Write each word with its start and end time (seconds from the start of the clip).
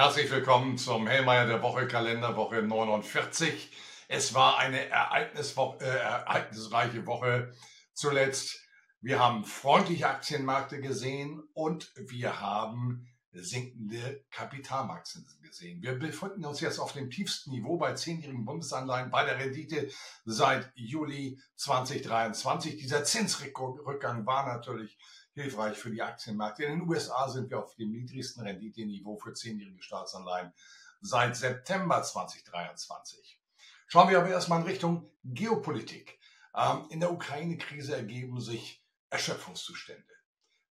Herzlich 0.00 0.30
willkommen 0.30 0.78
zum 0.78 1.06
Hellmeier 1.06 1.44
der 1.46 1.60
Woche, 1.60 1.86
Kalenderwoche 1.86 2.62
49. 2.62 3.70
Es 4.08 4.32
war 4.32 4.58
eine 4.58 4.88
Ereigniswoche, 4.88 5.84
äh, 5.84 5.88
ereignisreiche 5.88 7.04
Woche 7.04 7.52
zuletzt. 7.92 8.62
Wir 9.02 9.18
haben 9.18 9.44
freundliche 9.44 10.08
Aktienmärkte 10.08 10.80
gesehen 10.80 11.42
und 11.52 11.92
wir 11.94 12.40
haben 12.40 13.10
sinkende 13.32 14.24
Kapitalmarktzinsen 14.30 15.42
gesehen. 15.42 15.82
Wir 15.82 15.98
befinden 15.98 16.46
uns 16.46 16.60
jetzt 16.60 16.78
auf 16.78 16.94
dem 16.94 17.10
tiefsten 17.10 17.50
Niveau 17.50 17.76
bei 17.76 17.92
zehnjährigen 17.92 18.46
Bundesanleihen 18.46 19.10
bei 19.10 19.26
der 19.26 19.38
Rendite 19.38 19.90
seit 20.24 20.72
Juli 20.76 21.38
2023. 21.56 22.78
Dieser 22.78 23.04
Zinsrückgang 23.04 24.24
war 24.24 24.46
natürlich 24.46 24.96
hilfreich 25.40 25.78
für 25.78 25.90
die 25.90 26.02
Aktienmärkte. 26.02 26.64
In 26.64 26.80
den 26.80 26.88
USA 26.88 27.28
sind 27.28 27.50
wir 27.50 27.58
auf 27.58 27.74
dem 27.76 27.90
niedrigsten 27.90 28.42
Renditeniveau 28.42 29.16
für 29.16 29.32
zehnjährige 29.32 29.82
Staatsanleihen 29.82 30.52
seit 31.00 31.36
September 31.36 32.02
2023. 32.02 33.40
Schauen 33.86 34.08
wir 34.08 34.18
aber 34.18 34.28
erstmal 34.28 34.60
in 34.60 34.66
Richtung 34.66 35.10
Geopolitik. 35.24 36.18
Ähm, 36.54 36.86
in 36.90 37.00
der 37.00 37.12
Ukraine-Krise 37.12 37.96
ergeben 37.96 38.40
sich 38.40 38.84
Erschöpfungszustände. 39.10 40.14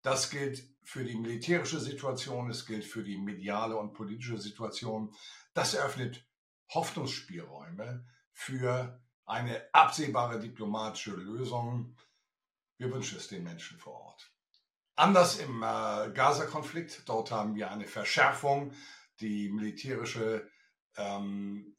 Das 0.01 0.29
gilt 0.29 0.63
für 0.83 1.03
die 1.03 1.17
militärische 1.17 1.79
Situation, 1.79 2.49
es 2.49 2.65
gilt 2.65 2.85
für 2.85 3.03
die 3.03 3.17
mediale 3.17 3.75
und 3.75 3.93
politische 3.93 4.37
Situation. 4.37 5.13
Das 5.53 5.73
eröffnet 5.73 6.25
Hoffnungsspielräume 6.73 8.07
für 8.31 9.01
eine 9.25 9.61
absehbare 9.73 10.39
diplomatische 10.39 11.11
Lösung. 11.11 11.97
Wir 12.77 12.91
wünschen 12.91 13.17
es 13.17 13.27
den 13.27 13.43
Menschen 13.43 13.77
vor 13.77 13.93
Ort. 13.93 14.31
Anders 14.99 15.37
im 15.37 15.63
äh, 15.63 16.11
Gaza-Konflikt. 16.11 17.03
Dort 17.07 17.31
haben 17.31 17.55
wir 17.55 17.71
eine 17.71 17.87
Verschärfung. 17.87 18.73
Die 19.21 19.47
militärische 19.47 20.45
ähm, 20.97 21.77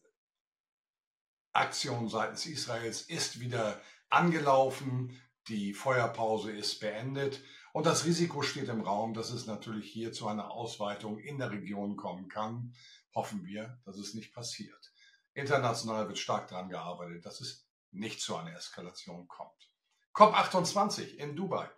Aktion 1.52 2.08
seitens 2.08 2.46
Israels 2.46 3.02
ist 3.02 3.38
wieder 3.38 3.78
angelaufen. 4.08 5.20
Die 5.48 5.74
Feuerpause 5.74 6.50
ist 6.50 6.80
beendet. 6.80 7.42
Und 7.74 7.84
das 7.84 8.06
Risiko 8.06 8.40
steht 8.40 8.70
im 8.70 8.80
Raum, 8.80 9.12
dass 9.12 9.28
es 9.28 9.44
natürlich 9.44 9.92
hier 9.92 10.14
zu 10.14 10.26
einer 10.26 10.50
Ausweitung 10.50 11.18
in 11.18 11.36
der 11.36 11.50
Region 11.50 11.98
kommen 11.98 12.26
kann. 12.28 12.72
Hoffen 13.14 13.44
wir, 13.44 13.78
dass 13.84 13.98
es 13.98 14.14
nicht 14.14 14.32
passiert. 14.32 14.94
International 15.34 16.08
wird 16.08 16.16
stark 16.16 16.48
daran 16.48 16.70
gearbeitet, 16.70 17.26
dass 17.26 17.42
es 17.42 17.68
nicht 17.90 18.22
zu 18.22 18.34
einer 18.36 18.56
Eskalation 18.56 19.28
kommt. 19.28 19.70
COP28 20.14 21.16
in 21.16 21.36
Dubai. 21.36 21.68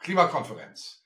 Klimakonferenz. 0.00 1.04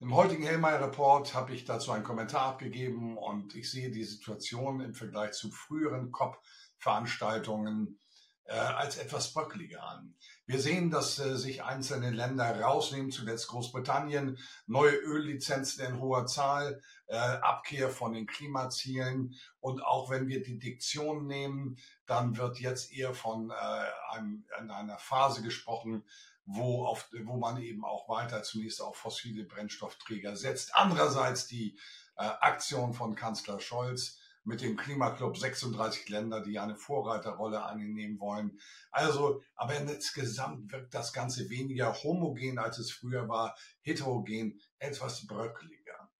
Im 0.00 0.14
heutigen 0.14 0.42
Hellmeyer 0.42 0.82
Report 0.82 1.32
habe 1.32 1.54
ich 1.54 1.64
dazu 1.64 1.92
einen 1.92 2.04
Kommentar 2.04 2.42
abgegeben 2.42 3.16
und 3.16 3.54
ich 3.54 3.70
sehe 3.70 3.90
die 3.90 4.04
Situation 4.04 4.82
im 4.82 4.94
Vergleich 4.94 5.32
zu 5.32 5.50
früheren 5.50 6.12
COP-Veranstaltungen 6.12 7.98
äh, 8.44 8.52
als 8.52 8.98
etwas 8.98 9.32
bröckeliger 9.32 9.82
an. 9.82 10.14
Wir 10.44 10.60
sehen, 10.60 10.90
dass 10.90 11.18
äh, 11.18 11.38
sich 11.38 11.62
einzelne 11.62 12.10
Länder 12.10 12.60
rausnehmen, 12.60 13.10
zuletzt 13.10 13.48
Großbritannien, 13.48 14.36
neue 14.66 14.94
Öllizenzen 14.94 15.86
in 15.86 15.98
hoher 15.98 16.26
Zahl, 16.26 16.82
äh, 17.06 17.16
Abkehr 17.16 17.88
von 17.88 18.12
den 18.12 18.26
Klimazielen 18.26 19.36
und 19.60 19.82
auch 19.82 20.10
wenn 20.10 20.28
wir 20.28 20.42
die 20.42 20.58
Diktion 20.58 21.26
nehmen, 21.26 21.78
dann 22.04 22.36
wird 22.36 22.60
jetzt 22.60 22.92
eher 22.92 23.14
von 23.14 23.50
äh, 23.50 24.14
einem, 24.14 24.44
einer 24.70 24.98
Phase 24.98 25.42
gesprochen, 25.42 26.04
wo, 26.50 26.86
auf, 26.86 27.08
wo 27.24 27.36
man 27.36 27.60
eben 27.60 27.84
auch 27.84 28.08
weiter 28.08 28.42
zunächst 28.42 28.80
auf 28.80 28.96
fossile 28.96 29.44
Brennstoffträger 29.44 30.34
setzt. 30.34 30.74
Andererseits 30.74 31.46
die 31.46 31.78
äh, 32.16 32.22
Aktion 32.22 32.94
von 32.94 33.14
Kanzler 33.14 33.60
Scholz 33.60 34.18
mit 34.44 34.62
dem 34.62 34.76
Klimaclub 34.76 35.36
36 35.36 36.08
Länder, 36.08 36.40
die 36.40 36.58
eine 36.58 36.74
Vorreiterrolle 36.74 37.66
einnehmen 37.66 38.18
wollen. 38.18 38.58
Also, 38.90 39.42
aber 39.56 39.76
insgesamt 39.76 40.72
wirkt 40.72 40.94
das 40.94 41.12
Ganze 41.12 41.50
weniger 41.50 41.92
homogen, 41.92 42.58
als 42.58 42.78
es 42.78 42.90
früher 42.90 43.28
war, 43.28 43.54
heterogen, 43.82 44.58
etwas 44.78 45.26
bröckeliger, 45.26 46.10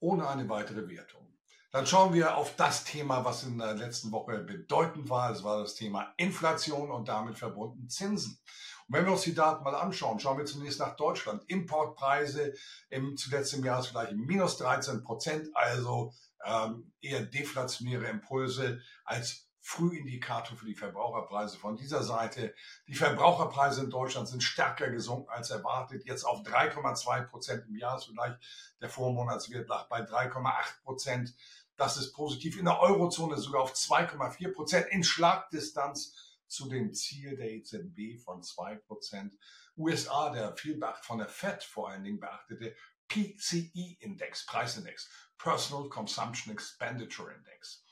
ohne 0.00 0.28
eine 0.28 0.46
weitere 0.50 0.86
Wertung. 0.86 1.26
Dann 1.70 1.86
schauen 1.86 2.12
wir 2.12 2.36
auf 2.36 2.56
das 2.56 2.84
Thema, 2.84 3.24
was 3.24 3.42
in 3.44 3.58
der 3.58 3.74
letzten 3.74 4.12
Woche 4.12 4.38
bedeutend 4.38 5.08
war. 5.08 5.30
Es 5.30 5.42
war 5.42 5.60
das 5.60 5.74
Thema 5.74 6.12
Inflation 6.16 6.90
und 6.90 7.08
damit 7.08 7.38
verbunden 7.38 7.88
Zinsen. 7.88 8.38
Und 8.88 8.94
wenn 8.94 9.04
wir 9.04 9.12
uns 9.12 9.22
die 9.22 9.34
Daten 9.34 9.64
mal 9.64 9.74
anschauen, 9.74 10.20
schauen 10.20 10.38
wir 10.38 10.44
zunächst 10.44 10.78
nach 10.78 10.96
Deutschland. 10.96 11.44
Importpreise 11.48 12.54
im 12.88 13.16
zuletzt 13.16 13.54
im 13.54 13.64
Jahresvergleich 13.64 14.14
minus 14.14 14.58
13 14.58 15.02
Prozent, 15.02 15.48
also 15.54 16.12
ähm, 16.44 16.92
eher 17.00 17.22
deflationäre 17.22 18.06
Impulse 18.06 18.80
als 19.04 19.46
Frühindikator 19.66 20.56
für 20.56 20.66
die 20.66 20.76
Verbraucherpreise 20.76 21.58
von 21.58 21.76
dieser 21.76 22.04
Seite. 22.04 22.54
Die 22.86 22.94
Verbraucherpreise 22.94 23.82
in 23.82 23.90
Deutschland 23.90 24.28
sind 24.28 24.44
stärker 24.44 24.90
gesunken 24.90 25.28
als 25.28 25.50
erwartet, 25.50 26.04
jetzt 26.04 26.22
auf 26.22 26.42
3,2 26.42 27.24
Prozent 27.24 27.64
im 27.66 27.74
Jahresvergleich. 27.74 28.34
Der 28.80 28.88
Vormonatswert 28.88 29.68
lag 29.68 29.88
bei 29.88 30.02
3,8 30.02 30.82
Prozent. 30.84 31.34
Das 31.76 31.96
ist 31.96 32.12
positiv. 32.12 32.56
In 32.56 32.66
der 32.66 32.80
Eurozone 32.80 33.38
sogar 33.38 33.62
auf 33.62 33.74
2,4 33.74 34.54
Prozent 34.54 34.86
in 34.90 35.02
Schlagdistanz 35.02 36.14
zu 36.48 36.68
dem 36.68 36.92
Ziel 36.94 37.36
der 37.36 37.52
EZB 37.52 38.22
von 38.22 38.42
2%. 38.42 39.30
USA, 39.76 40.30
der 40.30 40.56
viel 40.56 40.80
von 41.02 41.18
der 41.18 41.28
Fed 41.28 41.62
vor 41.62 41.90
allen 41.90 42.04
Dingen 42.04 42.20
beachtete 42.20 42.74
PCE-Index, 43.08 44.46
Preisindex, 44.46 45.08
Personal 45.38 45.88
Consumption 45.88 46.52
Expenditure 46.52 47.32
Index. 47.32 47.84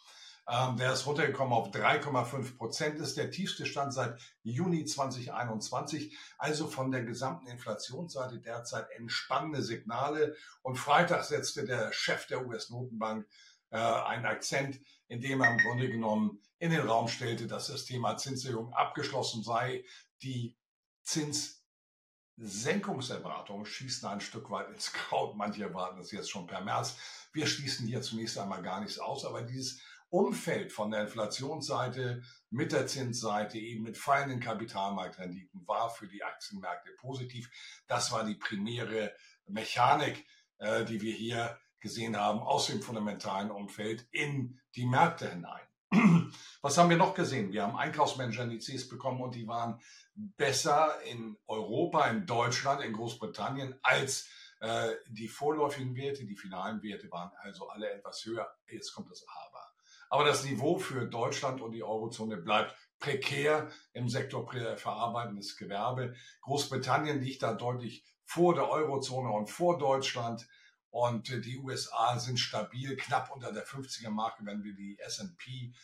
Ähm, 0.47 0.77
der 0.77 0.93
ist 0.93 1.07
runtergekommen 1.07 1.55
auf 1.55 1.71
3,5 1.71 2.57
Prozent, 2.59 2.99
ist 3.01 3.17
der 3.17 3.31
tiefste 3.31 3.65
Stand 3.65 3.95
seit 3.95 4.21
Juni 4.43 4.85
2021. 4.85 6.17
Also 6.37 6.69
von 6.69 6.91
der 6.91 7.03
gesamten 7.03 7.47
Inflationsseite 7.47 8.41
derzeit 8.41 8.91
entspannende 8.91 9.63
Signale. 9.63 10.37
Und 10.63 10.77
Freitag 10.77 11.25
setzte 11.25 11.65
der 11.65 11.93
Chef 11.93 12.27
der 12.27 12.47
US-Notenbank 12.47 13.27
äh, 13.75 13.79
einen 13.79 14.25
Akzent, 14.25 14.81
indem 15.09 15.41
er 15.41 15.51
im 15.51 15.59
Grunde 15.59 15.91
genommen 15.91 16.41
in 16.61 16.71
den 16.71 16.87
Raum 16.87 17.09
stellte, 17.09 17.49
dass 17.49 17.67
das 17.67 17.85
Thema 17.85 18.17
Zinserhöhung 18.17 18.73
abgeschlossen 18.73 19.43
sei. 19.43 19.85
Die 20.23 20.57
Zinssenkungserwartungen 21.03 23.67
schießen 23.67 24.09
ein 24.09 24.21
Stück 24.21 24.49
weit 24.51 24.71
ins 24.71 24.93
Kraut. 24.93 25.37
Manche 25.37 25.65
erwarten 25.65 25.99
das 25.99 26.13
jetzt 26.13 26.31
schon 26.31 26.47
per 26.47 26.61
März. 26.61 26.97
Wir 27.33 27.49
schließen 27.49 27.89
hier 27.89 28.01
zunächst 28.01 28.39
einmal 28.39 28.63
gar 28.63 28.81
nichts 28.81 29.01
aus, 29.01 29.25
aber 29.25 29.43
dieses 29.43 29.81
Umfeld 30.09 30.71
von 30.71 30.93
der 30.93 31.01
Inflationsseite 31.01 32.23
mit 32.51 32.71
der 32.71 32.87
Zinsseite, 32.87 33.59
eben 33.59 33.83
mit 33.83 33.99
fallenden 33.99 34.39
Kapitalmarktrenditen, 34.39 35.67
war 35.67 35.91
für 35.91 36.07
die 36.07 36.23
Aktienmärkte 36.23 36.93
positiv. 36.93 37.51
Das 37.89 38.13
war 38.13 38.25
die 38.25 38.37
primäre 38.37 39.13
Mechanik, 39.49 40.25
äh, 40.59 40.85
die 40.85 41.01
wir 41.01 41.15
hier 41.15 41.59
gesehen 41.85 42.17
haben, 42.17 42.41
aus 42.41 42.67
dem 42.67 42.81
fundamentalen 42.81 43.51
Umfeld 43.51 44.09
in 44.11 44.59
die 44.75 44.87
Märkte 44.87 45.31
hinein. 45.31 45.61
Was 46.63 46.79
haben 46.79 46.89
wir 46.89 46.97
noch 46.97 47.15
gesehen? 47.15 47.53
Wir 47.53 47.63
haben 47.63 47.77
Einkaufsmanager-Indizes 47.77 48.89
bekommen 48.89 49.21
und 49.21 49.35
die 49.35 49.47
waren 49.47 49.79
besser 50.15 50.95
in 51.03 51.37
Europa, 51.47 52.07
in 52.07 52.25
Deutschland, 52.25 52.83
in 52.83 52.95
Großbritannien 52.95 53.79
als 53.83 54.27
äh, 54.61 54.93
die 55.09 55.29
vorläufigen 55.29 55.95
Werte. 55.95 56.25
Die 56.25 56.37
finalen 56.37 56.83
Werte 56.83 57.11
waren 57.11 57.31
also 57.43 57.69
alle 57.69 57.91
etwas 57.91 58.25
höher. 58.25 58.49
Jetzt 58.67 58.95
kommt 58.95 59.11
das 59.11 59.27
Aber. 59.29 59.63
Aber 60.09 60.25
das 60.25 60.43
Niveau 60.45 60.79
für 60.79 61.07
Deutschland 61.07 61.61
und 61.61 61.73
die 61.73 61.83
Eurozone 61.83 62.39
bleibt 62.39 62.75
prekär 62.99 63.71
im 63.93 64.09
Sektor 64.09 64.51
verarbeitendes 64.77 65.59
Gewerbe. 65.59 66.15
Großbritannien 66.41 67.21
liegt 67.21 67.43
da 67.43 67.53
deutlich 67.53 68.05
vor 68.25 68.55
der 68.55 68.71
Eurozone 68.71 69.31
und 69.31 69.51
vor 69.51 69.77
Deutschland. 69.77 70.49
Und 70.95 71.29
äh, 71.29 71.41
die 71.41 71.59
USA 71.59 72.21
sind 72.21 72.39
stabil, 72.39 72.97
knapp 72.97 73.33
unter 73.35 73.53
der 73.53 73.67
50er 73.67 74.11
Marke, 74.11 74.47
wenn 74.47 74.63
wir 74.63 74.75
die 74.75 74.97
S&P 75.01 75.75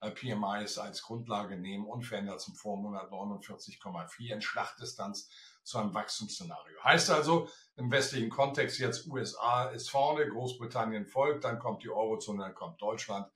äh, 0.00 0.10
PMIs 0.10 0.78
als 0.78 1.02
Grundlage 1.02 1.56
nehmen, 1.56 1.86
unverändert 1.86 2.40
zum 2.40 2.56
Vormonat 2.56 3.08
49,4 3.12 4.32
in 4.32 4.42
Schlachtdistanz 4.42 5.30
zu 5.62 5.78
einem 5.78 5.94
Wachstumsszenario. 5.94 6.82
Heißt 6.82 7.10
also, 7.10 7.48
im 7.76 7.92
westlichen 7.92 8.28
Kontext 8.28 8.80
jetzt 8.80 9.06
USA 9.06 9.66
ist 9.66 9.88
vorne, 9.88 10.28
Großbritannien 10.28 11.06
folgt, 11.06 11.44
dann 11.44 11.60
kommt 11.60 11.84
die 11.84 11.90
Eurozone, 11.90 12.42
dann 12.42 12.54
kommt 12.56 12.82
Deutschland. 12.82 13.30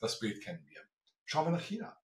Das 0.00 0.20
Bild 0.20 0.44
kennen 0.44 0.66
wir. 0.66 0.82
Schauen 1.24 1.46
wir 1.46 1.52
nach 1.52 1.64
China. 1.64 1.96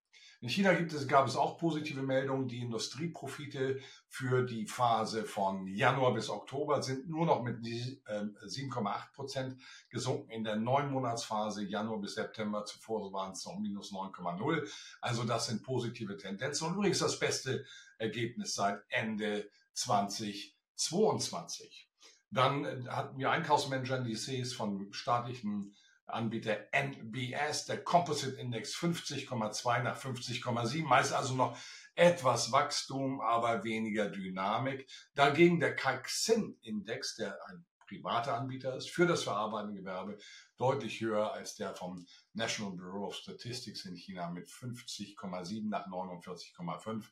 In 0.42 0.48
China 0.48 0.72
gibt 0.72 0.94
es, 0.94 1.06
gab 1.06 1.26
es 1.26 1.36
auch 1.36 1.58
positive 1.58 2.00
Meldungen. 2.02 2.48
Die 2.48 2.60
Industrieprofite 2.60 3.78
für 4.08 4.42
die 4.42 4.66
Phase 4.66 5.24
von 5.24 5.66
Januar 5.66 6.14
bis 6.14 6.30
Oktober 6.30 6.82
sind 6.82 7.10
nur 7.10 7.26
noch 7.26 7.42
mit 7.42 7.58
7,8 7.58 7.98
ähm, 8.08 8.32
Prozent 9.14 9.60
gesunken. 9.90 10.30
In 10.30 10.42
der 10.42 10.56
neun 10.56 10.90
Monatsphase 10.90 11.62
Januar 11.64 12.00
bis 12.00 12.14
September 12.14 12.64
zuvor 12.64 13.12
waren 13.12 13.32
es 13.32 13.44
noch 13.44 13.58
minus 13.58 13.92
9,0. 13.92 14.66
Also 15.02 15.24
das 15.24 15.44
sind 15.46 15.62
positive 15.62 16.16
Tendenzen. 16.16 16.68
Und 16.68 16.74
übrigens 16.74 17.00
das 17.00 17.18
beste 17.18 17.66
Ergebnis 17.98 18.54
seit 18.54 18.82
Ende 18.88 19.46
2022. 19.74 21.90
Dann 22.30 22.64
äh, 22.64 22.82
hatten 22.88 23.18
wir 23.18 23.30
Einkaufsmanager-Indices 23.30 24.54
von 24.54 24.90
staatlichen 24.92 25.74
Anbieter 26.14 26.72
NBS, 26.72 27.66
der 27.66 27.82
Composite 27.82 28.36
Index 28.36 28.74
50,2 28.76 29.82
nach 29.82 29.98
50,7, 30.00 30.84
meist 30.84 31.12
also 31.12 31.34
noch 31.34 31.56
etwas 31.94 32.52
Wachstum, 32.52 33.20
aber 33.20 33.64
weniger 33.64 34.08
Dynamik. 34.08 34.88
Dagegen 35.14 35.60
der 35.60 35.76
Kaixin 35.76 36.56
Index, 36.62 37.16
der 37.16 37.38
ein 37.48 37.64
privater 37.86 38.36
Anbieter 38.36 38.76
ist, 38.76 38.90
für 38.90 39.06
das 39.06 39.24
verarbeitende 39.24 39.80
Gewerbe 39.80 40.16
deutlich 40.56 41.00
höher 41.00 41.32
als 41.32 41.56
der 41.56 41.74
vom 41.74 42.06
National 42.32 42.76
Bureau 42.76 43.06
of 43.06 43.16
Statistics 43.16 43.84
in 43.84 43.96
China 43.96 44.30
mit 44.30 44.48
50,7 44.48 45.68
nach 45.68 45.86
49,5. 45.88 47.04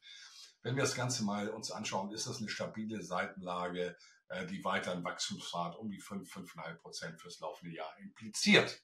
Wenn 0.62 0.76
wir 0.76 0.82
das 0.82 0.94
Ganze 0.94 1.24
mal 1.24 1.48
uns 1.48 1.70
anschauen, 1.70 2.12
ist 2.12 2.26
das 2.26 2.38
eine 2.38 2.48
stabile 2.48 3.02
Seitenlage, 3.02 3.96
äh, 4.28 4.46
die 4.46 4.64
weiter 4.64 4.92
einen 4.92 5.04
Wachstumspfad 5.04 5.76
um 5.76 5.90
die 5.90 6.00
5, 6.00 6.32
5,5 6.32 6.74
Prozent 6.76 7.20
fürs 7.20 7.40
laufende 7.40 7.74
Jahr 7.74 7.92
impliziert. 7.98 8.80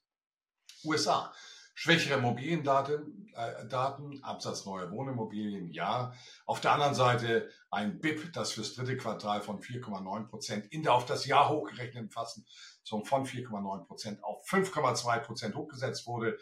USA. 0.84 1.32
Schwächere 1.76 2.19
Immobiliendaten, 2.19 3.32
äh, 3.34 3.66
Daten, 3.66 4.22
Absatz 4.22 4.64
neuer 4.64 4.90
Wohnimmobilien, 4.92 5.72
ja. 5.72 6.12
Auf 6.46 6.60
der 6.60 6.72
anderen 6.72 6.94
Seite 6.94 7.50
ein 7.70 8.00
BIP, 8.00 8.32
das 8.32 8.52
fürs 8.52 8.75
dritte 8.75 8.96
Quartal 8.96 9.40
von 9.40 9.60
4,9 9.60 10.28
Prozent 10.28 10.66
in 10.72 10.84
der 10.84 10.94
auf 10.94 11.04
das 11.04 11.26
Jahr 11.26 11.48
hochgerechneten 11.48 12.10
Fassung 12.10 12.44
von 12.84 13.26
4,9 13.26 13.86
Prozent 13.86 14.22
auf 14.22 14.46
5,2 14.46 15.19
Prozent 15.20 15.54
hochgesetzt 15.56 16.06
wurde. 16.06 16.38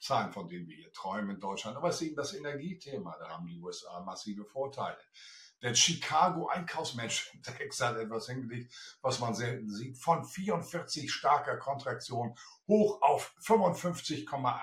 Zahlen, 0.00 0.32
von 0.32 0.48
denen 0.48 0.66
wir 0.68 0.76
hier 0.76 0.92
träumen 0.92 1.36
in 1.36 1.40
Deutschland. 1.40 1.76
Aber 1.76 1.88
es 1.88 1.96
ist 1.96 2.08
eben 2.08 2.16
das 2.16 2.34
Energiethema. 2.34 3.16
Da 3.18 3.28
haben 3.28 3.46
die 3.46 3.60
USA 3.60 4.00
massive 4.00 4.44
Vorteile. 4.44 4.98
Der 5.62 5.74
Chicago 5.74 6.48
Einkaufsmenschenindex 6.48 7.80
hat 7.82 7.96
etwas 7.96 8.28
hingelegt, 8.28 8.72
was 9.02 9.18
man 9.18 9.34
selten 9.34 9.68
sieht. 9.68 9.98
Von 9.98 10.24
44 10.24 11.12
starker 11.12 11.56
Kontraktion 11.56 12.36
hoch 12.68 13.02
auf 13.02 13.34
55,8 13.40 14.58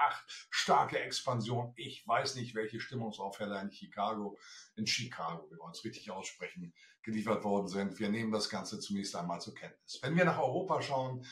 starke 0.50 1.00
Expansion. 1.00 1.74
Ich 1.76 2.08
weiß 2.08 2.36
nicht, 2.36 2.56
welche 2.56 2.80
Stimmungsaufheller 2.80 3.62
in 3.62 3.72
Chicago, 3.72 4.38
in 4.76 4.88
Chicago, 4.88 5.50
wir 5.50 5.58
wollen 5.60 5.74
es 5.74 5.84
richtig 5.84 6.12
aussprechen, 6.12 6.74
geliefert 7.04 7.44
worden 7.44 7.68
sind. 7.68 8.00
Wir 8.00 8.10
nehmen 8.10 8.32
das 8.32 8.50
Ganze 8.50 8.80
zunächst 8.80 9.16
einmal 9.16 9.42
zur 9.42 9.54
Kenntnis. 9.54 10.00
Wenn 10.02 10.16
wir 10.16 10.26
nach 10.26 10.40
Europa 10.40 10.82
schauen, 10.82 11.26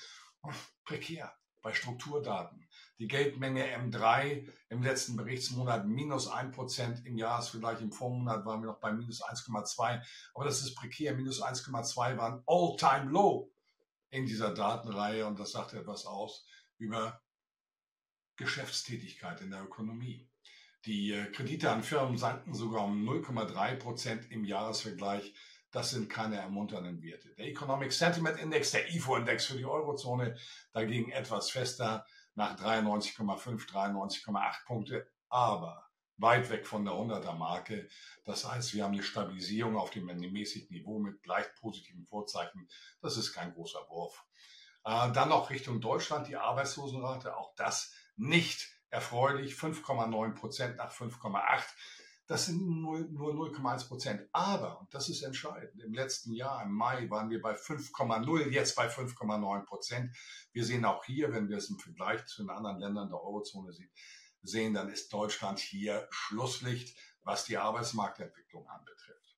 prekär 0.83 1.33
bei 1.63 1.73
Strukturdaten. 1.73 2.67
Die 2.99 3.07
Geldmenge 3.07 3.65
M3 3.75 4.47
im 4.69 4.83
letzten 4.83 5.15
Berichtsmonat 5.15 5.87
minus 5.87 6.29
1%, 6.29 7.05
im 7.05 7.17
Jahresvergleich 7.17 7.81
im 7.81 7.91
Vormonat 7.91 8.45
waren 8.45 8.61
wir 8.61 8.67
noch 8.67 8.79
bei 8.79 8.91
minus 8.91 9.23
1,2. 9.23 10.03
Aber 10.35 10.45
das 10.45 10.61
ist 10.61 10.75
prekär. 10.75 11.15
Minus 11.15 11.41
1,2 11.41 12.17
war 12.17 12.33
ein 12.33 12.43
All-Time 12.45 13.09
Low 13.09 13.51
in 14.11 14.27
dieser 14.27 14.53
Datenreihe 14.53 15.25
und 15.25 15.39
das 15.39 15.53
sagt 15.53 15.73
etwas 15.73 16.05
aus 16.05 16.45
über 16.77 17.19
Geschäftstätigkeit 18.35 19.41
in 19.41 19.49
der 19.49 19.63
Ökonomie. 19.63 20.29
Die 20.85 21.13
äh, 21.13 21.31
Kredite 21.31 21.71
an 21.71 21.81
Firmen 21.81 22.17
sanken 22.17 22.53
sogar 22.53 22.83
um 22.83 23.07
0,3 23.07 23.75
Prozent 23.75 24.31
im 24.31 24.43
Jahresvergleich 24.43 25.33
das 25.73 25.89
sind 25.89 26.07
keine 26.09 26.37
ermunternden 26.37 27.01
Werte. 27.01 27.29
Der 27.35 27.47
Economic 27.47 27.91
Sentiment 27.91 28.39
Index, 28.39 28.71
der 28.71 28.89
IFO-Index 28.93 29.47
für 29.47 29.57
die 29.57 29.65
Eurozone, 29.65 30.37
dagegen 30.71 31.11
etwas 31.11 31.49
fester 31.49 32.05
nach 32.35 32.57
93,5, 32.57 33.67
93,8 33.69 34.65
Punkte, 34.65 35.11
aber 35.29 35.89
weit 36.17 36.49
weg 36.51 36.67
von 36.67 36.85
der 36.85 36.93
100er 36.93 37.33
Marke. 37.33 37.89
Das 38.23 38.47
heißt, 38.49 38.75
wir 38.75 38.83
haben 38.83 38.93
eine 38.93 39.03
Stabilisierung 39.03 39.75
auf 39.75 39.89
dem 39.89 40.05
mäßigen 40.05 40.69
Niveau 40.69 40.99
mit 40.99 41.25
leicht 41.25 41.55
positiven 41.55 42.05
Vorzeichen. 42.05 42.69
Das 43.01 43.17
ist 43.17 43.33
kein 43.33 43.51
großer 43.53 43.87
Wurf. 43.89 44.23
Äh, 44.85 45.11
dann 45.11 45.29
noch 45.29 45.49
Richtung 45.49 45.81
Deutschland, 45.81 46.27
die 46.27 46.35
Arbeitslosenrate, 46.35 47.35
auch 47.35 47.55
das 47.55 47.93
nicht 48.15 48.69
erfreulich, 48.89 49.55
5,9 49.55 50.35
Prozent 50.35 50.77
nach 50.77 50.93
5,8. 50.93 51.63
Das 52.33 52.47
sind 52.47 52.65
nur, 52.65 52.97
nur 52.97 53.31
0,1 53.35 53.87
Prozent. 53.87 54.27
Aber, 54.31 54.79
und 54.79 54.91
das 54.91 55.07
ist 55.07 55.21
entscheidend, 55.21 55.79
im 55.83 55.93
letzten 55.93 56.33
Jahr, 56.33 56.63
im 56.63 56.71
Mai, 56.71 57.07
waren 57.11 57.29
wir 57.29 57.39
bei 57.39 57.53
5,0, 57.53 58.49
jetzt 58.49 58.75
bei 58.75 58.87
5,9 58.87 59.65
Prozent. 59.65 60.15
Wir 60.51 60.65
sehen 60.65 60.83
auch 60.83 61.05
hier, 61.05 61.31
wenn 61.31 61.47
wir 61.47 61.57
es 61.57 61.69
im 61.69 61.77
Vergleich 61.77 62.25
zu 62.25 62.41
den 62.41 62.49
anderen 62.49 62.79
Ländern 62.79 63.09
der 63.09 63.21
Eurozone 63.21 63.71
sehen, 64.41 64.73
dann 64.73 64.89
ist 64.89 65.13
Deutschland 65.13 65.59
hier 65.59 66.07
Schlusslicht, 66.09 66.97
was 67.21 67.45
die 67.45 67.59
Arbeitsmarktentwicklung 67.59 68.67
anbetrifft. 68.67 69.37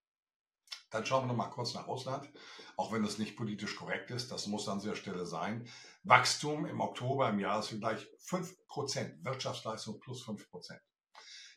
Dann 0.89 1.05
schauen 1.05 1.23
wir 1.23 1.33
noch 1.33 1.35
mal 1.35 1.49
kurz 1.49 1.73
nach 1.73 1.87
Russland, 1.87 2.29
auch 2.77 2.93
wenn 2.93 3.03
das 3.03 3.17
nicht 3.17 3.35
politisch 3.35 3.75
korrekt 3.75 4.09
ist, 4.09 4.31
das 4.31 4.47
muss 4.47 4.69
an 4.69 4.79
dieser 4.79 4.95
Stelle 4.95 5.25
sein. 5.25 5.67
Wachstum 6.03 6.65
im 6.65 6.79
Oktober 6.79 7.27
im 7.27 7.39
Jahresvergleich 7.39 8.07
5 8.19 8.67
Prozent, 8.67 9.25
Wirtschaftsleistung 9.25 9.99
plus 9.99 10.23
5 10.23 10.49
Prozent. 10.49 10.79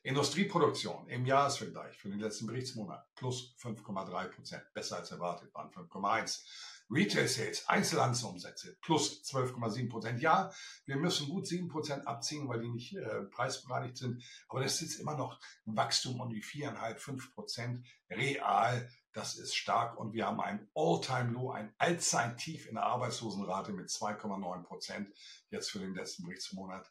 Industrieproduktion 0.08 1.06
im 1.08 1.26
Jahresvergleich 1.26 1.98
für 1.98 2.08
den 2.08 2.18
letzten 2.18 2.46
Berichtsmonat 2.46 3.14
plus 3.14 3.54
5,3 3.60 4.28
Prozent, 4.28 4.62
besser 4.72 4.96
als 4.96 5.10
erwartet 5.10 5.52
waren 5.52 5.70
5,1. 5.70 6.46
Retail 6.90 7.28
Sales, 7.28 7.68
Einzelhandelsumsätze 7.68 8.78
plus 8.80 9.22
12,7 9.24 9.90
Prozent. 9.90 10.22
Ja, 10.22 10.50
wir 10.86 10.96
müssen 10.96 11.28
gut 11.28 11.46
7 11.46 11.68
Prozent 11.68 12.06
abziehen, 12.06 12.48
weil 12.48 12.62
die 12.62 12.70
nicht 12.70 12.96
äh, 12.96 13.24
preisbereinigt 13.24 13.98
sind. 13.98 14.24
Aber 14.48 14.62
das 14.62 14.80
ist 14.80 14.98
immer 14.98 15.14
noch 15.14 15.38
ein 15.66 15.76
Wachstum 15.76 16.18
um 16.18 16.30
die 16.30 16.42
4,5, 16.42 16.96
5 16.96 17.34
Prozent 17.34 17.86
real. 18.08 18.90
Das 19.12 19.34
ist 19.34 19.54
stark 19.54 19.98
und 19.98 20.14
wir 20.14 20.26
haben 20.26 20.40
ein 20.40 20.70
All-Time-Low, 20.74 21.50
ein 21.50 21.74
Allzeit-Tief 21.76 22.66
in 22.66 22.76
der 22.76 22.84
Arbeitslosenrate 22.84 23.72
mit 23.72 23.88
2,9 23.90 24.62
Prozent 24.62 25.12
jetzt 25.50 25.70
für 25.70 25.80
den 25.80 25.94
letzten 25.94 26.24
Berichtsmonat 26.24 26.90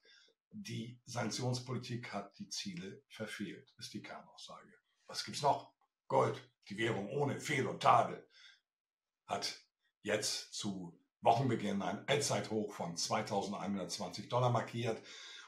die 0.51 0.99
Sanktionspolitik 1.05 2.13
hat 2.13 2.37
die 2.39 2.49
Ziele 2.49 3.03
verfehlt, 3.09 3.73
ist 3.77 3.93
die 3.93 4.01
Kernaussage. 4.01 4.73
Was 5.07 5.23
gibt's 5.23 5.41
noch? 5.41 5.73
Gold, 6.07 6.41
die 6.69 6.77
Währung 6.77 7.09
ohne 7.09 7.39
Fehl 7.39 7.67
und 7.67 7.81
Tadel, 7.81 8.27
hat 9.25 9.59
jetzt 10.01 10.53
zu 10.53 10.99
Wochenbeginn 11.21 11.81
ein 11.81 12.07
Allzeithoch 12.07 12.73
von 12.73 12.95
2120 12.95 14.29
Dollar 14.29 14.49
markiert. 14.49 15.01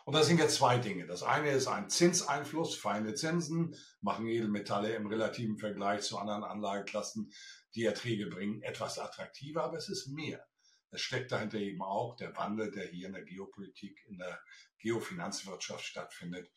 Und 0.05 0.13
da 0.15 0.23
sind 0.23 0.39
jetzt 0.39 0.55
zwei 0.55 0.77
Dinge. 0.77 1.05
Das 1.05 1.23
eine 1.23 1.51
ist 1.51 1.67
ein 1.67 1.89
Zinseinfluss. 1.89 2.75
Feine 2.75 3.13
Zinsen 3.13 3.75
machen 4.01 4.27
Edelmetalle 4.27 4.93
im 4.95 5.07
relativen 5.07 5.57
Vergleich 5.57 6.01
zu 6.01 6.17
anderen 6.17 6.43
Anlageklassen, 6.43 7.31
die 7.75 7.85
Erträge 7.85 8.27
bringen, 8.27 8.61
etwas 8.63 8.97
attraktiver, 8.97 9.63
aber 9.63 9.77
es 9.77 9.87
ist 9.87 10.07
mehr. 10.07 10.45
Es 10.91 11.01
steckt 11.01 11.31
dahinter 11.31 11.57
eben 11.57 11.81
auch 11.81 12.15
der 12.15 12.35
Wandel, 12.35 12.71
der 12.71 12.87
hier 12.87 13.07
in 13.07 13.13
der 13.13 13.23
Geopolitik, 13.23 14.03
in 14.07 14.17
der 14.17 14.39
Geofinanzwirtschaft 14.79 15.83
stattfindet. 15.83 16.51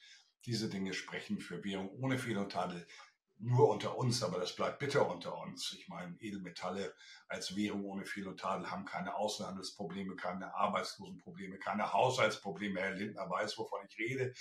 Diese 0.47 0.69
Dinge 0.69 0.95
sprechen 0.95 1.39
für 1.39 1.63
Währung 1.65 1.91
ohne 1.91 2.19
Fehl 2.19 2.39
und 2.39 2.53
Tadel 2.53 2.87
nur 3.39 3.69
unter 3.69 3.99
uns, 3.99 4.23
aber 4.23 4.39
das 4.39 4.55
bleibt 4.55 4.79
bitter 4.79 5.09
unter 5.09 5.37
uns. 5.39 5.75
Ich 5.77 5.89
meine, 5.89 6.17
Edelmetalle 6.21 6.95
als 7.29 7.57
Währung 7.57 7.85
ohne 7.85 8.05
Fehl 8.05 8.29
und 8.29 8.39
Tadel 8.39 8.71
haben 8.71 8.85
keine 8.85 9.17
Außenhandelsprobleme, 9.17 10.15
keine 10.15 10.55
Arbeitslosenprobleme, 10.55 11.59
keine 11.59 11.93
Haushaltsprobleme. 11.93 12.81
Herr 12.81 12.93
Lindner 12.93 13.29
weiß, 13.29 13.59
wovon 13.59 13.81
ich 13.89 13.99
rede. 13.99 14.33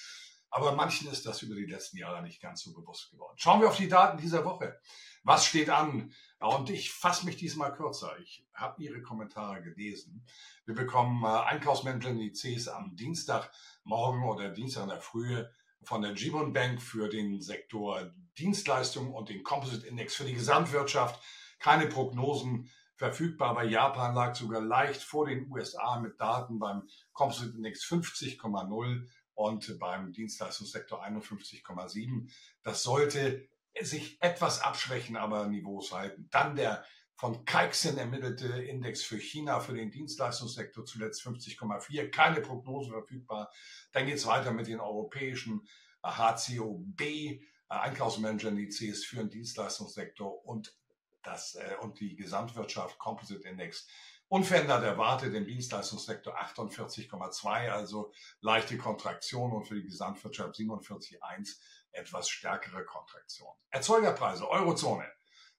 Aber 0.52 0.74
manchen 0.74 1.10
ist 1.10 1.26
das 1.26 1.42
über 1.42 1.56
die 1.56 1.66
letzten 1.66 1.98
Jahre 1.98 2.22
nicht 2.22 2.42
ganz 2.42 2.62
so 2.62 2.74
bewusst 2.74 3.10
geworden. 3.10 3.38
Schauen 3.38 3.62
wir 3.62 3.70
auf 3.70 3.78
die 3.78 3.88
Daten 3.88 4.18
dieser 4.18 4.44
Woche. 4.44 4.80
Was 5.24 5.46
steht 5.46 5.70
an? 5.70 6.14
Und 6.40 6.70
ich 6.70 6.92
fasse 6.92 7.26
mich 7.26 7.38
diesmal 7.38 7.74
kürzer. 7.74 8.12
Ich 8.20 8.46
habe 8.54 8.84
Ihre 8.84 9.02
Kommentare 9.02 9.62
gelesen. 9.62 10.26
Wir 10.66 10.76
bekommen 10.76 11.24
äh, 11.24 11.28
Einkaufsmanager-Indizes 11.28 12.68
am 12.68 12.96
Dienstagmorgen 12.98 14.24
oder 14.24 14.50
Dienstag 14.50 14.84
in 14.84 14.90
der 14.90 15.02
Frühe 15.02 15.52
von 15.84 16.02
der 16.02 16.14
Gibon 16.14 16.52
Bank 16.52 16.82
für 16.82 17.08
den 17.08 17.42
Sektor 17.42 18.12
Dienstleistungen 18.38 19.14
und 19.14 19.30
den 19.30 19.44
Composite 19.44 19.88
Index 19.88 20.16
für 20.16 20.26
die 20.26 20.34
Gesamtwirtschaft. 20.34 21.24
Keine 21.60 21.88
Prognosen 21.88 22.70
verfügbar. 22.96 23.56
Bei 23.56 23.66
Japan 23.66 24.14
lag 24.14 24.36
sogar 24.36 24.62
leicht 24.62 25.02
vor 25.02 25.26
den 25.26 25.50
USA 25.52 26.00
mit 26.00 26.20
Daten 26.20 26.60
beim 26.60 26.88
Composite 27.14 27.56
Index 27.56 27.84
50,0 27.84 29.08
und 29.34 29.80
beim 29.80 30.12
Dienstleistungssektor 30.12 31.04
51,7. 31.04 32.30
Das 32.64 32.84
sollte 32.84 33.48
sich 33.80 34.22
etwas 34.22 34.62
abschwächen, 34.62 35.16
aber 35.16 35.48
Niveaus 35.48 35.92
halten. 35.92 36.28
Dann 36.32 36.56
der 36.56 36.84
von 37.16 37.46
Kaiksen 37.46 37.98
ermittelte 37.98 38.48
Index 38.48 39.04
für 39.04 39.20
China 39.20 39.60
für 39.60 39.76
den 39.76 39.92
Dienstleistungssektor 39.92 40.86
zuletzt 40.86 41.22
50,4, 41.22 42.10
keine 42.10 42.42
Prognose 42.42 42.90
verfügbar. 42.90 43.52
Dann 43.92 44.08
geht 44.08 44.16
es 44.16 44.26
weiter 44.26 44.52
mit 44.52 44.68
den 44.68 44.80
europäischen 44.80 45.68
HCOB 46.04 47.02
äh, 47.02 47.40
Einkaufsmanager-Indizes 47.70 49.06
für 49.06 49.18
den 49.18 49.30
Dienstleistungssektor 49.30 50.46
und 50.46 50.76
das 51.24 51.56
äh, 51.56 51.76
und 51.82 52.00
die 52.00 52.16
Gesamtwirtschaft 52.16 52.98
Composite 52.98 53.48
Index 53.48 53.88
Unverändert 54.32 54.86
erwartet 54.86 55.34
im 55.34 55.46
Dienstleistungssektor 55.46 56.40
48,2, 56.40 57.70
also 57.70 58.14
leichte 58.40 58.78
Kontraktion 58.78 59.52
und 59.52 59.66
für 59.66 59.76
die 59.76 59.84
Gesamtwirtschaft 59.84 60.56
47,1 60.56 61.58
etwas 61.92 62.30
stärkere 62.30 62.86
Kontraktion. 62.86 63.52
Erzeugerpreise, 63.72 64.50
Eurozone, 64.50 65.06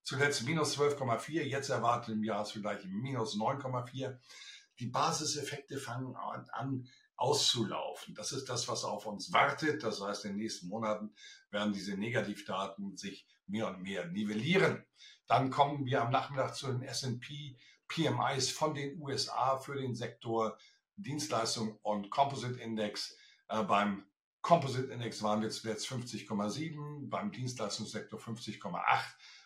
zuletzt 0.03 0.45
minus 0.45 0.79
12,4, 0.79 1.43
jetzt 1.43 1.69
erwartet 1.69 2.15
im 2.15 2.25
Jahresvergleich 2.25 2.87
minus 2.87 3.37
9,4. 3.37 4.19
die 4.79 4.87
Basiseffekte 4.87 5.77
fangen 5.77 6.17
an, 6.17 6.49
an 6.53 6.89
auszulaufen. 7.17 8.15
Das 8.15 8.33
ist 8.33 8.49
das, 8.49 8.69
was 8.69 8.85
auf 8.85 9.05
uns 9.05 9.35
wartet. 9.35 9.83
Das 9.83 10.01
heißt, 10.01 10.25
in 10.25 10.31
den 10.31 10.39
nächsten 10.39 10.69
Monaten 10.69 11.15
werden 11.51 11.75
diese 11.75 11.95
Negativdaten 11.95 12.97
sich 12.97 13.27
mehr 13.47 13.69
und 13.69 13.83
mehr 13.83 14.07
nivellieren. 14.07 14.87
Dann 15.27 15.51
kommen 15.51 15.85
wir 15.85 16.01
am 16.01 16.11
Nachmittag 16.11 16.55
zu 16.55 16.73
den 16.73 16.83
S&P 16.83 17.59
PMIs 17.95 18.51
von 18.51 18.75
den 18.75 19.01
USA 19.01 19.59
für 19.59 19.75
den 19.75 19.95
Sektor 19.95 20.57
Dienstleistung 20.97 21.79
und 21.83 22.11
Composite 22.11 22.61
Index. 22.61 23.17
Äh, 23.49 23.63
beim 23.65 24.05
Composite 24.41 24.93
Index 24.93 25.23
waren 25.23 25.43
wir 25.43 25.51
zuletzt 25.51 25.87
50,7, 25.89 27.09
beim 27.09 27.31
Dienstleistungssektor 27.31 28.19
50,8. 28.19 28.83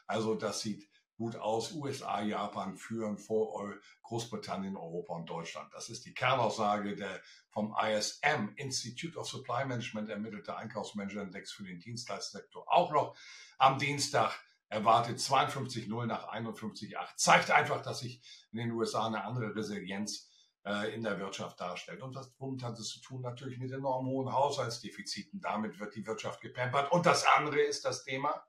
Also 0.06 0.34
das 0.34 0.60
sieht 0.60 0.88
gut 1.16 1.36
aus. 1.36 1.72
USA, 1.72 2.22
Japan 2.22 2.76
führen 2.76 3.18
vor 3.18 3.74
Großbritannien, 4.02 4.76
Europa 4.76 5.14
und 5.14 5.28
Deutschland. 5.28 5.72
Das 5.74 5.88
ist 5.88 6.04
die 6.04 6.14
Kernaussage 6.14 6.94
der 6.94 7.20
vom 7.50 7.74
ISM, 7.82 8.52
Institute 8.56 9.18
of 9.18 9.26
Supply 9.26 9.64
Management, 9.64 10.08
ermittelte 10.08 10.56
Einkaufsmanager-Index 10.56 11.52
für 11.52 11.64
den 11.64 11.80
Dienstleistungssektor. 11.80 12.64
Auch 12.68 12.92
noch 12.92 13.16
am 13.58 13.78
Dienstag 13.78 14.38
erwartet 14.68 15.18
52,0 15.18 16.06
nach 16.06 16.32
51,8. 16.32 17.16
Zeigt 17.16 17.50
einfach, 17.50 17.82
dass 17.82 17.98
sich 18.00 18.22
in 18.52 18.58
den 18.58 18.70
USA 18.72 19.06
eine 19.06 19.24
andere 19.24 19.54
Resilienz 19.54 20.30
äh, 20.64 20.94
in 20.94 21.02
der 21.02 21.18
Wirtschaft 21.18 21.60
darstellt. 21.60 22.02
Und 22.02 22.16
das 22.16 22.34
womit 22.38 22.62
hat 22.62 22.78
es 22.78 22.88
zu 22.88 23.00
tun? 23.00 23.22
Natürlich 23.22 23.58
mit 23.58 23.72
enorm 23.72 24.06
hohen 24.06 24.32
Haushaltsdefiziten. 24.32 25.40
Damit 25.40 25.78
wird 25.78 25.94
die 25.94 26.06
Wirtschaft 26.06 26.40
gepampert. 26.40 26.90
Und 26.92 27.06
das 27.06 27.24
andere 27.36 27.60
ist 27.60 27.84
das 27.84 28.04
Thema 28.04 28.42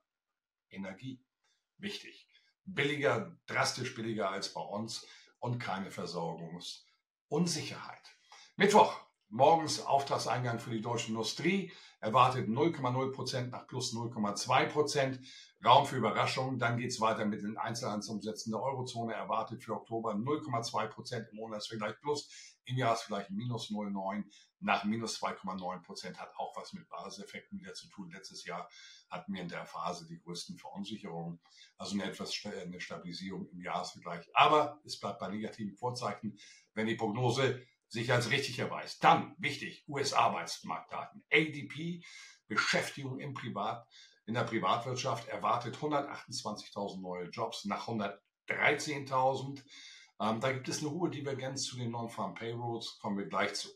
Energie. 0.70 1.24
Wichtig. 1.78 2.28
Billiger, 2.66 3.38
drastisch 3.46 3.96
billiger 3.96 4.30
als 4.30 4.54
bei 4.54 4.62
uns 4.62 5.06
und 5.40 5.60
keine 5.60 5.92
Versorgungsunsicherheit. 5.92 8.18
Mittwoch, 8.56 9.07
morgens 9.30 9.86
Auftragseingang 9.86 10.60
für 10.60 10.72
die 10.72 10.82
deutsche 10.82 11.10
Industrie, 11.10 11.72
erwartet 12.00 12.48
0,0 12.48 13.12
Prozent 13.12 13.52
nach 13.52 13.68
plus 13.68 13.94
0,2 13.94 14.66
Prozent. 14.68 15.20
Raum 15.66 15.88
für 15.88 15.96
Überraschungen. 15.96 16.60
Dann 16.60 16.78
geht 16.78 16.92
es 16.92 17.02
weiter 17.02 17.26
mit 17.26 17.42
den 17.42 17.58
Einzelhandelsumsätzen 17.58 18.52
der 18.52 18.62
Eurozone. 18.62 19.14
Erwartet 19.14 19.64
für 19.64 19.74
Oktober 19.74 20.12
0,2 20.14 20.88
Prozent 20.88 21.28
im 21.32 21.38
Monatsvergleich 21.38 22.00
plus, 22.00 22.30
im 22.66 22.78
Jahresvergleich 22.78 23.30
minus 23.32 23.72
0,9 23.72 24.26
nach 24.60 24.84
minus 24.84 25.20
2,9 25.22 25.82
Prozent. 25.82 26.20
Hat 26.20 26.32
auch 26.38 26.56
was 26.56 26.74
mit 26.74 26.88
Basiseffekten 26.90 27.60
wieder 27.60 27.74
zu 27.74 27.90
tun. 27.90 28.12
Letztes 28.12 28.46
Jahr 28.46 28.70
hatten 29.10 29.34
wir 29.34 29.42
in 29.42 29.50
der 29.50 29.66
Phase 29.66 30.06
die 30.08 30.20
größten 30.20 30.58
Verunsicherungen. 30.60 31.40
Also 31.78 31.96
eine 31.96 32.04
etwas 32.04 32.34
eine 32.46 32.80
Stabilisierung 32.80 33.50
im 33.50 33.62
Jahresvergleich. 33.62 34.30
Aber 34.34 34.80
es 34.86 35.00
bleibt 35.00 35.20
bei 35.20 35.30
negativen 35.30 35.76
Vorzeichen, 35.76 36.38
wenn 36.76 36.86
die 36.86 36.96
Prognose 36.96 37.66
sich 37.88 38.12
als 38.12 38.32
richtig 38.32 38.60
erweist. 38.60 39.04
Dann, 39.04 39.36
wichtig, 39.38 39.84
US-Arbeitsmarktdaten. 39.88 41.24
ADP, 41.32 42.04
Beschäftigung 42.48 43.20
im 43.20 43.34
Privat, 43.34 43.88
in 44.26 44.34
der 44.34 44.44
Privatwirtschaft 44.44 45.28
erwartet 45.30 45.78
128.000 45.78 47.02
neue 47.02 47.30
Jobs 47.30 47.66
nach 47.66 47.88
113.000. 47.88 49.64
Ähm, 50.20 50.40
da 50.42 50.52
gibt 50.52 50.68
es 50.68 50.82
eine 50.82 50.92
hohe 50.92 51.10
Divergenz 51.10 51.64
zu 51.64 51.78
den 51.78 51.92
Non-Farm 51.92 52.34
Payrolls, 52.34 52.98
kommen 53.00 53.18
wir 53.18 53.28
gleich 53.28 53.54
zu. 53.54 53.70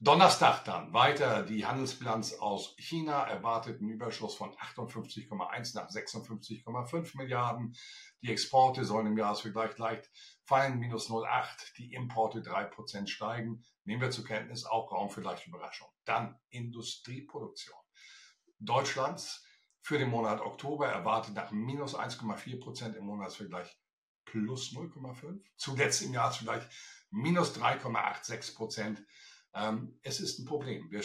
Donnerstag 0.00 0.64
dann 0.64 0.92
weiter 0.92 1.42
die 1.42 1.66
Handelsbilanz 1.66 2.34
aus 2.34 2.76
China 2.78 3.24
erwartet 3.24 3.80
einen 3.80 3.90
Überschuss 3.90 4.36
von 4.36 4.54
58,1 4.54 5.74
nach 5.74 5.90
56,5 5.90 7.16
Milliarden. 7.16 7.74
Die 8.22 8.30
Exporte 8.30 8.84
sollen 8.84 9.08
im 9.08 9.18
Jahresvergleich 9.18 9.76
leicht 9.76 10.08
fallen, 10.44 10.78
minus 10.78 11.10
0,8. 11.10 11.74
Die 11.78 11.94
Importe 11.94 12.42
3% 12.42 13.08
steigen. 13.08 13.64
Nehmen 13.82 14.00
wir 14.00 14.12
zur 14.12 14.24
Kenntnis 14.24 14.64
auch 14.64 14.92
Raum 14.92 15.10
für 15.10 15.20
leichte 15.20 15.48
Überraschung. 15.48 15.88
Dann 16.04 16.38
Industrieproduktion. 16.50 17.78
Deutschlands 18.60 19.44
für 19.82 19.98
den 19.98 20.10
Monat 20.10 20.40
Oktober 20.40 20.86
erwartet 20.86 21.34
nach 21.34 21.50
minus 21.50 21.96
1,4 21.96 22.60
Prozent 22.60 22.94
im 22.94 23.04
Monatsvergleich 23.04 23.76
plus 24.26 24.70
0,5. 24.72 25.40
Zuletzt 25.56 26.02
im 26.02 26.12
Jahresvergleich 26.12 26.62
minus 27.10 27.58
3,86 27.58 28.54
Prozent. 28.54 29.04
Ähm, 29.54 29.98
es 30.02 30.20
ist 30.20 30.38
ein 30.38 30.44
Problem. 30.44 30.90
Wir, 30.90 31.02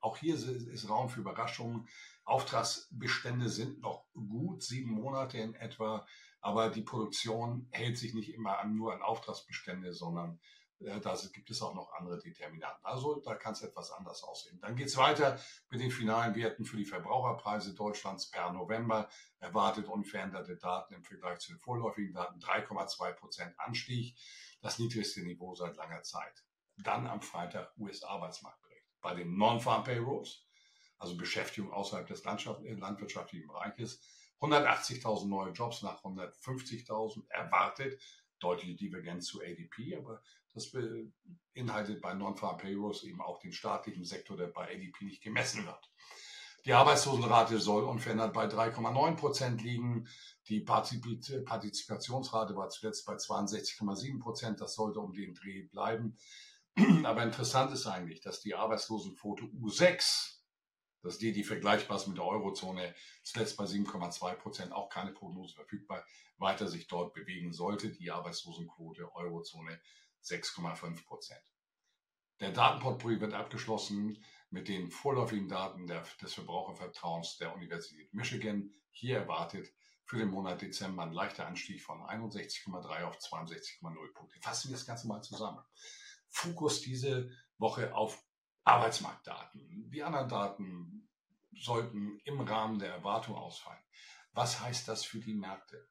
auch 0.00 0.16
hier 0.16 0.34
ist, 0.34 0.88
Raum 0.88 1.08
für 1.08 1.20
Überraschungen. 1.20 1.88
Auftragsbestände 2.24 3.48
sind 3.48 3.80
noch 3.80 4.04
gut, 4.12 4.62
sieben 4.62 4.92
Monate 4.92 5.38
in 5.38 5.54
etwa, 5.54 6.06
aber 6.40 6.70
die 6.70 6.82
Produktion 6.82 7.68
hält 7.70 7.98
sich 7.98 8.14
nicht 8.14 8.32
immer 8.32 8.58
an, 8.58 8.76
nur 8.76 8.94
an 8.94 9.02
Auftragsbestände, 9.02 9.92
sondern 9.92 10.38
da 10.80 11.14
gibt 11.32 11.50
es 11.50 11.60
auch 11.60 11.74
noch 11.74 11.92
andere 11.92 12.18
Determinanten. 12.18 12.84
Also 12.84 13.20
da 13.20 13.34
kann 13.34 13.52
es 13.52 13.62
etwas 13.62 13.90
anders 13.90 14.22
aussehen. 14.22 14.58
Dann 14.60 14.76
geht 14.76 14.86
es 14.86 14.96
weiter 14.96 15.38
mit 15.68 15.80
den 15.80 15.90
finalen 15.90 16.34
Werten 16.34 16.64
für 16.64 16.78
die 16.78 16.86
Verbraucherpreise 16.86 17.74
Deutschlands 17.74 18.30
per 18.30 18.50
November. 18.52 19.10
Erwartet 19.40 19.88
unveränderte 19.88 20.56
Daten 20.56 20.94
im 20.94 21.04
Vergleich 21.04 21.40
zu 21.40 21.52
den 21.52 21.58
vorläufigen 21.58 22.14
Daten 22.14 22.40
3,2 22.40 23.12
Prozent 23.12 23.60
Anstieg. 23.60 24.16
Das 24.62 24.78
niedrigste 24.78 25.20
Niveau 25.22 25.54
seit 25.54 25.76
langer 25.76 26.02
Zeit. 26.02 26.44
Dann 26.84 27.06
am 27.06 27.22
Freitag 27.22 27.72
US-Arbeitsmarktbericht. 27.78 28.86
Bei 29.00 29.14
den 29.14 29.36
Non-Farm 29.36 29.84
Payrolls, 29.84 30.46
also 30.98 31.16
Beschäftigung 31.16 31.72
außerhalb 31.72 32.06
des 32.06 32.24
landwirtschaftlichen 32.24 33.46
Bereiches, 33.46 34.00
180.000 34.40 35.28
neue 35.28 35.52
Jobs 35.52 35.82
nach 35.82 36.02
150.000 36.02 37.28
erwartet 37.28 38.00
deutliche 38.40 38.74
Divergenz 38.74 39.26
zu 39.26 39.40
ADP, 39.40 39.96
aber 39.96 40.22
das 40.54 40.72
beinhaltet 41.54 42.00
bei 42.00 42.14
Non-Farm 42.14 42.56
Payrolls 42.56 43.04
eben 43.04 43.20
auch 43.20 43.38
den 43.38 43.52
staatlichen 43.52 44.04
Sektor, 44.04 44.36
der 44.36 44.48
bei 44.48 44.64
ADP 44.64 45.04
nicht 45.04 45.22
gemessen 45.22 45.66
wird. 45.66 45.90
Die 46.66 46.74
Arbeitslosenrate 46.74 47.58
soll 47.58 47.84
unverändert 47.84 48.34
bei 48.34 48.46
3,9 48.46 49.16
Prozent 49.16 49.62
liegen. 49.62 50.06
Die 50.48 50.60
Partizipationsrate 50.60 52.54
war 52.54 52.68
zuletzt 52.68 53.06
bei 53.06 53.14
62,7 53.14 54.20
Prozent. 54.20 54.60
Das 54.60 54.74
sollte 54.74 55.00
um 55.00 55.14
den 55.14 55.34
Dreh 55.34 55.62
bleiben. 55.62 56.18
Aber 57.04 57.22
interessant 57.22 57.72
ist 57.72 57.86
eigentlich, 57.86 58.20
dass 58.20 58.40
die 58.40 58.54
Arbeitslosenquote 58.54 59.44
U6 59.44 60.40
dass 61.02 61.18
die, 61.18 61.32
die 61.32 61.44
vergleichbar 61.44 61.96
ist 61.96 62.06
mit 62.08 62.18
der 62.18 62.26
Eurozone, 62.26 62.94
zuletzt 63.22 63.56
bei 63.56 63.64
7,2 63.64 64.34
Prozent, 64.34 64.72
auch 64.72 64.88
keine 64.88 65.12
Prognose 65.12 65.54
verfügbar, 65.54 66.04
weiter 66.38 66.68
sich 66.68 66.88
dort 66.88 67.14
bewegen 67.14 67.52
sollte. 67.52 67.90
Die 67.90 68.10
Arbeitslosenquote 68.10 69.14
Eurozone 69.14 69.80
6,5 70.22 71.06
Prozent. 71.06 71.42
Der 72.40 72.52
Datenportfolio 72.52 73.20
wird 73.20 73.34
abgeschlossen 73.34 74.22
mit 74.50 74.68
den 74.68 74.90
vorläufigen 74.90 75.48
Daten 75.48 75.86
der, 75.86 76.04
des 76.22 76.34
Verbrauchervertrauens 76.34 77.36
der 77.36 77.54
Universität 77.54 78.12
Michigan. 78.14 78.70
Hier 78.90 79.18
erwartet 79.18 79.68
für 80.04 80.18
den 80.18 80.30
Monat 80.30 80.60
Dezember 80.60 81.04
ein 81.04 81.12
leichter 81.12 81.46
Anstieg 81.46 81.82
von 81.82 82.00
61,3 82.00 83.04
auf 83.04 83.18
62,0 83.18 84.12
Punkte. 84.14 84.40
Fassen 84.40 84.70
wir 84.70 84.76
das 84.76 84.86
Ganze 84.86 85.06
mal 85.06 85.22
zusammen. 85.22 85.62
Fokus 86.30 86.80
diese 86.80 87.30
Woche 87.58 87.94
auf 87.94 88.22
Arbeitsmarktdaten. 88.64 89.90
Die 89.90 90.02
anderen 90.02 90.28
Daten 90.28 91.08
sollten 91.52 92.18
im 92.24 92.40
Rahmen 92.40 92.78
der 92.78 92.92
Erwartung 92.92 93.34
ausfallen. 93.34 93.82
Was 94.32 94.60
heißt 94.60 94.88
das 94.88 95.04
für 95.04 95.18
die 95.18 95.34
Märkte? 95.34 95.88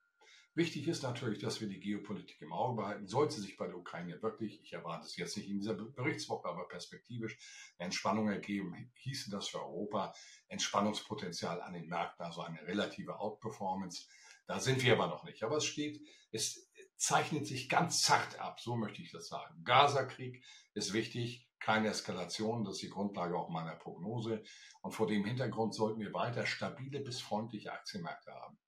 Wichtig 0.56 0.88
ist 0.88 1.04
natürlich, 1.04 1.40
dass 1.40 1.62
wir 1.62 1.70
die 1.70 1.80
Geopolitik 1.80 2.42
im 2.42 2.52
Auge 2.52 2.82
behalten. 2.82 3.08
Sollte 3.08 3.40
sich 3.40 3.56
bei 3.56 3.68
der 3.68 3.78
Ukraine 3.78 4.22
wirklich, 4.22 4.62
ich 4.62 4.74
erwarte 4.74 5.06
es 5.06 5.16
jetzt 5.16 5.38
nicht 5.38 5.48
in 5.48 5.60
dieser 5.60 5.76
Berichtswoche, 5.76 6.50
aber 6.50 6.68
perspektivisch 6.68 7.38
Entspannung 7.78 8.30
ergeben, 8.30 8.92
hieße 8.96 9.30
das 9.30 9.50
für 9.50 9.62
Europa 9.62 10.14
Entspannungspotenzial 10.48 11.62
an 11.62 11.74
den 11.74 11.88
Märkten, 11.88 12.26
also 12.26 12.42
eine 12.42 12.62
relative 12.66 13.20
Outperformance. 13.20 14.08
Da 14.48 14.60
sind 14.60 14.84
wir 14.84 14.94
aber 14.94 15.08
noch 15.08 15.24
nicht. 15.24 15.44
Aber 15.44 15.58
es 15.58 15.66
steht, 15.66 16.02
es 16.32 16.69
zeichnet 17.00 17.48
sich 17.48 17.70
ganz 17.70 18.02
zart 18.02 18.40
ab, 18.40 18.60
so 18.60 18.76
möchte 18.76 19.02
ich 19.02 19.12
das 19.12 19.30
sagen. 19.30 19.64
Gaza-Krieg 19.64 20.44
ist 20.74 20.94
wichtig 20.94 21.50
keine 21.60 21.90
Eskalation. 21.90 22.66
Das 22.66 22.76
ist 22.76 22.84
die 22.84 22.90
Grundlage 22.90 23.38
auch 23.38 23.50
meiner 23.50 23.76
Prognose. 23.76 24.44
Und 24.82 24.92
vor 24.92 25.08
dem 25.08 25.24
Hintergrund 25.24 25.74
sollten 25.74 26.02
wir 26.02 26.14
weiter 26.14 26.46
stabile 26.46 27.00
bis 27.00 27.22
freundliche 27.22 27.72
Aktienmärkte 27.72 28.34
haben. 28.34 28.60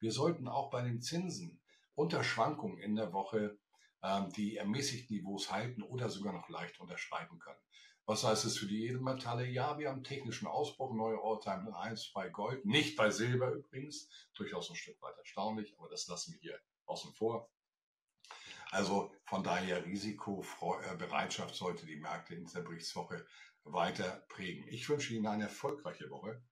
Wir 0.00 0.12
sollten 0.12 0.48
auch 0.48 0.70
bei 0.70 0.82
den 0.82 1.00
Zinsen 1.00 1.60
unter 1.94 2.22
Schwankungen 2.24 2.78
in 2.78 2.94
der 2.94 3.12
Woche 3.12 3.58
ähm, 4.02 4.30
die 4.32 4.56
ermäßigten 4.56 5.16
Niveaus 5.16 5.50
halten 5.50 5.82
oder 5.82 6.10
sogar 6.10 6.32
noch 6.32 6.48
leicht 6.48 6.80
unterschreiben 6.80 7.38
können. 7.38 7.60
Was 8.04 8.24
heißt 8.24 8.44
es 8.44 8.58
für 8.58 8.66
die 8.66 8.86
Edelmetalle? 8.86 9.46
Ja, 9.46 9.78
wir 9.78 9.90
haben 9.90 10.04
technischen 10.04 10.46
Ausbruch, 10.46 10.94
neue 10.94 11.18
Alltime 11.22 11.74
Highs 11.78 12.10
bei 12.14 12.28
Gold, 12.28 12.64
nicht 12.64 12.96
bei 12.96 13.10
Silber 13.10 13.52
übrigens, 13.52 14.08
durchaus 14.34 14.70
ein 14.70 14.76
Stück 14.76 15.00
weit 15.02 15.16
erstaunlich, 15.18 15.74
aber 15.78 15.88
das 15.88 16.06
lassen 16.06 16.32
wir 16.32 16.40
hier 16.40 16.60
außen 16.86 17.12
vor. 17.12 17.50
Also 18.70 19.14
von 19.24 19.42
daher 19.42 19.84
Risikobereitschaft 19.84 21.54
sollte 21.54 21.86
die 21.86 21.96
Märkte 21.96 22.34
in 22.34 22.44
dieser 22.44 22.62
Berichtswoche 22.62 23.26
weiter 23.64 24.24
prägen. 24.28 24.66
Ich 24.68 24.88
wünsche 24.88 25.14
Ihnen 25.14 25.26
eine 25.26 25.44
erfolgreiche 25.44 26.10
Woche 26.10 26.42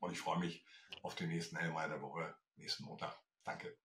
und 0.00 0.12
ich 0.12 0.18
freue 0.18 0.38
mich 0.38 0.64
auf 1.02 1.14
den 1.14 1.28
nächsten 1.28 1.56
Hellmeier 1.56 1.88
der 1.88 2.02
Woche, 2.02 2.34
nächsten 2.56 2.84
Montag. 2.84 3.18
Danke. 3.44 3.76